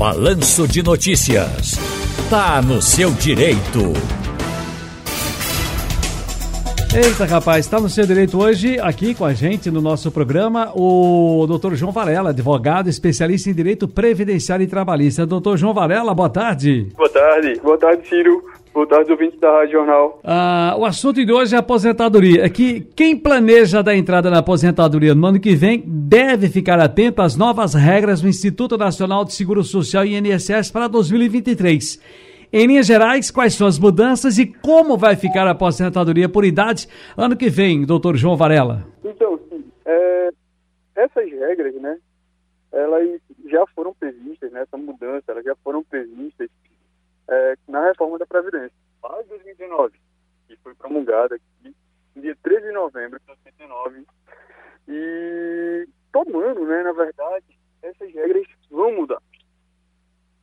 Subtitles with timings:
[0.00, 1.74] Balanço de Notícias.
[2.30, 3.92] Tá no seu direito.
[6.96, 11.44] Eita, rapaz, está no seu direito hoje, aqui com a gente no nosso programa, o
[11.46, 15.26] doutor João Varela, advogado especialista em direito previdenciário e trabalhista.
[15.26, 16.88] Doutor João Varela, boa tarde.
[16.96, 17.60] Boa tarde.
[17.62, 18.42] Boa tarde, Ciro.
[18.72, 20.20] Boa tarde, ouvintes da Rádio Jornal.
[20.22, 22.44] Ah, o assunto de hoje é a aposentadoria.
[22.44, 27.20] É que quem planeja dar entrada na aposentadoria no ano que vem deve ficar atento
[27.20, 32.00] às novas regras do Instituto Nacional de Seguro Social e INSS para 2023.
[32.52, 36.88] Em linhas gerais, quais são as mudanças e como vai ficar a aposentadoria por idade
[37.16, 38.86] ano que vem, doutor João Varela?
[39.04, 40.30] Então, sim, é,
[40.96, 41.96] essas regras, né,
[42.72, 46.48] elas já foram previstas, né, essa mudança, elas já foram previstas
[47.30, 49.94] é, na reforma da Previdência, lá em 2019,
[50.48, 51.74] que foi promulgada aqui
[52.16, 54.04] no dia 13 de novembro de 2019.
[54.88, 57.44] E todo ano, né, na verdade,
[57.82, 59.20] essas regras vão mudar.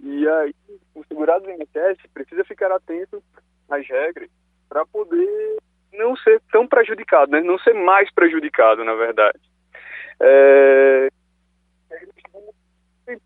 [0.00, 0.54] E aí,
[0.94, 3.22] o segurado do INSS precisa ficar atento
[3.68, 4.28] às regras
[4.68, 5.56] para poder
[5.92, 7.40] não ser tão prejudicado, né?
[7.40, 9.38] não ser mais prejudicado, na verdade.
[10.20, 11.08] É...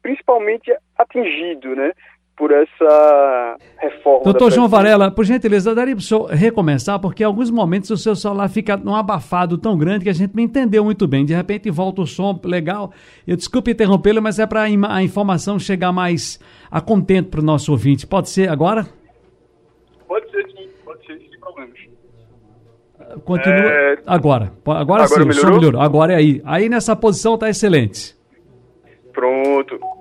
[0.02, 1.92] Principalmente atingido, né?
[2.38, 4.22] Por essa reforma.
[4.22, 7.96] Doutor João Varela, por gentileza, daria para o senhor recomeçar, porque em alguns momentos o
[7.96, 11.24] seu celular fica num abafado tão grande que a gente não entendeu muito bem.
[11.24, 12.92] De repente volta o som legal.
[13.26, 16.38] Eu desculpe interrompê-lo, mas é para a informação chegar mais
[16.70, 18.06] a contento para o nosso ouvinte.
[18.06, 18.86] Pode ser agora?
[20.06, 21.78] Pode ser sim, pode ser, sem problemas.
[23.24, 23.98] Continua é...
[24.06, 24.52] agora.
[24.64, 25.32] Agora, agora sim, melhorou?
[25.32, 25.80] o som melhorou.
[25.80, 26.40] Agora é aí.
[26.44, 28.16] Aí nessa posição está excelente.
[29.12, 29.98] Pronto.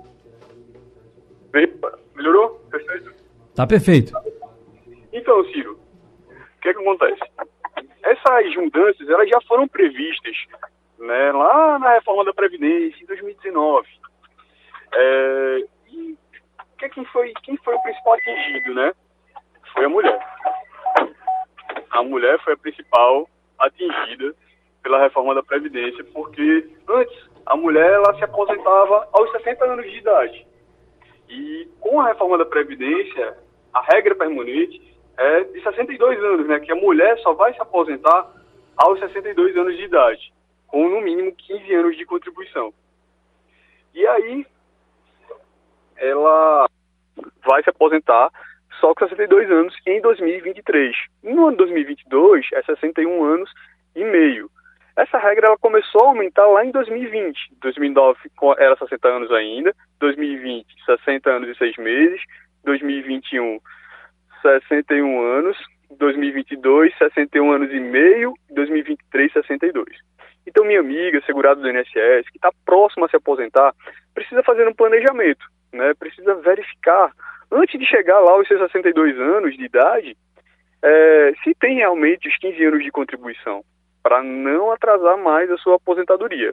[2.18, 2.58] Melhorou?
[2.68, 3.14] Perfeito?
[3.54, 4.12] Tá perfeito.
[5.12, 5.78] Então, Ciro,
[6.28, 7.20] o que é que acontece?
[8.02, 10.36] Essas mudanças, elas já foram previstas
[10.98, 13.86] né, lá na reforma da Previdência, em 2019.
[14.92, 16.16] É, e
[16.76, 18.92] que, quem, foi, quem foi o principal atingido, né?
[19.72, 20.18] Foi a mulher.
[21.90, 23.28] A mulher foi a principal
[23.60, 24.34] atingida
[24.82, 29.98] pela reforma da Previdência, porque antes a mulher ela se aposentava aos 60 anos de
[29.98, 30.48] idade.
[31.28, 33.36] E com a reforma da Previdência,
[33.72, 34.82] a regra permanente
[35.16, 36.60] é de 62 anos, né?
[36.60, 38.32] Que a mulher só vai se aposentar
[38.76, 40.32] aos 62 anos de idade,
[40.66, 42.72] com no mínimo 15 anos de contribuição.
[43.94, 44.46] E aí,
[45.96, 46.68] ela
[47.44, 48.30] vai se aposentar
[48.80, 50.94] só com 62 anos em 2023.
[51.22, 53.50] No ano 2022, é 61 anos
[55.38, 57.54] regra ela começou a aumentar lá em 2020.
[57.60, 58.18] 2009
[58.58, 62.20] era 60 anos ainda, 2020 60 anos e 6 meses,
[62.64, 63.60] 2021
[64.42, 65.56] 61 anos,
[65.96, 69.86] 2022 61 anos e meio, 2023 62.
[70.46, 73.72] Então minha amiga, segurada do INSS, que está próxima a se aposentar,
[74.14, 75.94] precisa fazer um planejamento, né?
[75.94, 77.12] Precisa verificar
[77.50, 80.16] antes de chegar lá aos seus 62 anos de idade,
[80.82, 83.64] é, se tem realmente os 15 anos de contribuição
[84.02, 86.52] para não atrasar mais a sua aposentadoria.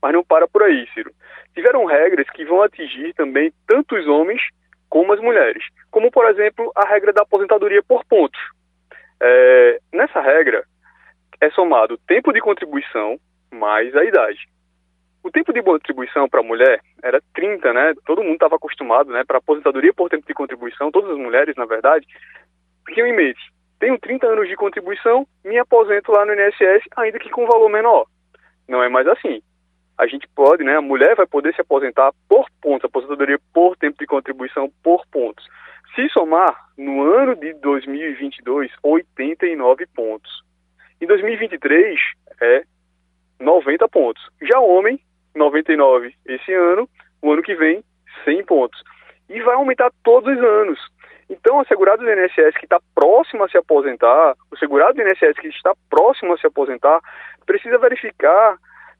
[0.00, 1.12] Mas não para por aí, Ciro.
[1.54, 4.40] Tiveram regras que vão atingir também tanto os homens
[4.88, 8.40] como as mulheres, como, por exemplo, a regra da aposentadoria por pontos.
[9.20, 10.64] É, nessa regra,
[11.40, 13.18] é somado o tempo de contribuição
[13.50, 14.48] mais a idade.
[15.22, 17.92] O tempo de contribuição para a mulher era 30, né?
[18.06, 19.24] Todo mundo estava acostumado, né?
[19.24, 22.06] Para aposentadoria por tempo de contribuição, todas as mulheres, na verdade,
[22.94, 23.40] tinham em mente
[23.78, 28.06] tenho 30 anos de contribuição, me aposento lá no INSS, ainda que com valor menor.
[28.68, 29.40] Não é mais assim.
[29.96, 33.96] A gente pode, né, a mulher vai poder se aposentar por pontos, aposentadoria por tempo
[33.98, 35.44] de contribuição por pontos.
[35.94, 40.42] Se somar, no ano de 2022, 89 pontos.
[41.00, 41.98] Em 2023,
[42.40, 42.62] é
[43.40, 44.22] 90 pontos.
[44.42, 45.00] Já o homem,
[45.34, 46.88] 99 esse ano,
[47.22, 47.82] o ano que vem,
[48.24, 48.82] 100 pontos.
[49.28, 50.78] E vai aumentar todos os anos.
[51.30, 55.38] Então, o segurado do INSS que está próximo a se aposentar, o segurado do INSS
[55.38, 57.00] que está próximo a se aposentar,
[57.44, 58.56] precisa verificar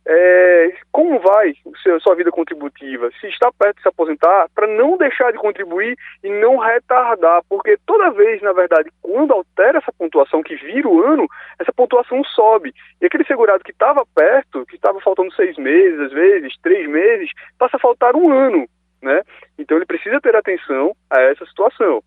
[0.07, 1.53] é, como vai
[1.95, 5.97] a sua vida contributiva, se está perto de se aposentar, para não deixar de contribuir
[6.25, 11.03] e não retardar, porque toda vez, na verdade, quando altera essa pontuação que vira o
[11.03, 11.27] ano,
[11.59, 12.73] essa pontuação sobe.
[13.01, 17.31] E aquele segurado que estava perto, que estava faltando seis meses, às vezes, três meses,
[17.59, 18.67] passa a faltar um ano.
[19.03, 19.23] Né?
[19.59, 22.03] Então ele precisa ter atenção a essa situação.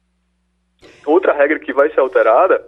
[1.06, 2.64] Outra regra que vai ser alterada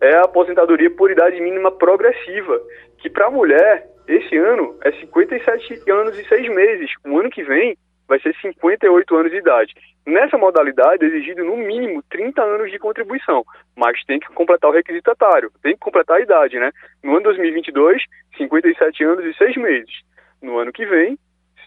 [0.00, 2.60] é a aposentadoria por idade mínima progressiva,
[2.98, 6.90] que para a mulher, esse ano é 57 anos e 6 meses.
[7.06, 7.76] O ano que vem
[8.08, 9.74] vai ser 58 anos de idade.
[10.06, 13.44] Nessa modalidade é exigido no mínimo 30 anos de contribuição,
[13.76, 16.72] mas tem que completar o requisito etário, tem que completar a idade, né?
[17.04, 18.02] No ano 2022,
[18.36, 20.00] 57 anos e 6 meses.
[20.42, 21.18] No ano que vem,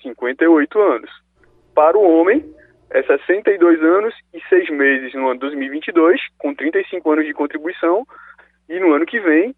[0.01, 1.09] 58 anos.
[1.73, 2.43] Para o homem,
[2.93, 8.05] é 62 anos e 6 meses no ano 2022, com 35 anos de contribuição,
[8.69, 9.55] e no ano que vem,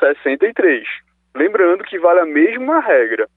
[0.00, 0.84] 63.
[1.34, 3.28] Lembrando que vale a mesma regra.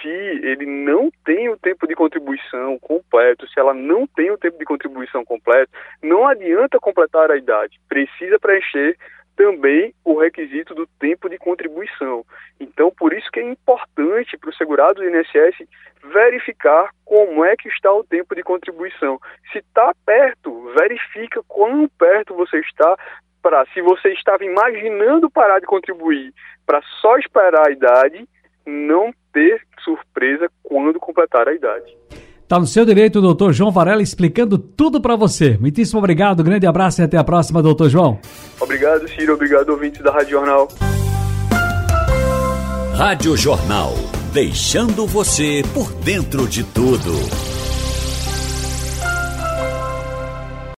[0.00, 4.58] Se ele não tem o tempo de contribuição completo, se ela não tem o tempo
[4.58, 5.72] de contribuição completo,
[6.02, 7.80] não adianta completar a idade.
[7.88, 8.96] Precisa preencher
[9.36, 12.24] também o requisito do tempo de contribuição.
[12.58, 15.66] Então, por isso que é importante para o segurado do INSS
[16.12, 19.18] verificar como é que está o tempo de contribuição.
[19.52, 22.96] Se está perto, verifica quão perto você está
[23.42, 26.32] para, se você estava imaginando parar de contribuir
[26.64, 28.26] para só esperar a idade,
[28.64, 31.94] não ter surpresa quando completar a idade.
[32.44, 35.56] Está no seu direito, doutor João Varela, explicando tudo para você.
[35.58, 38.18] Muitíssimo obrigado, grande abraço e até a próxima, doutor João.
[38.60, 39.32] Obrigado, Ciro.
[39.32, 40.68] Obrigado, ouvintes da Rádio Jornal.
[42.94, 43.94] Rádio Jornal,
[44.32, 47.53] deixando você por dentro de tudo.